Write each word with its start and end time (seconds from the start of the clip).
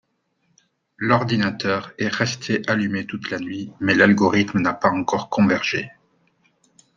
L'ordinateur 0.97 1.93
est 1.99 2.07
resté 2.07 2.63
allumé 2.67 3.05
toute 3.05 3.29
la 3.29 3.37
nuit 3.37 3.71
mais 3.79 3.93
l'algorithme 3.93 4.59
n'a 4.59 4.73
pas 4.73 4.89
encore 4.89 5.29
convergé 5.29 5.91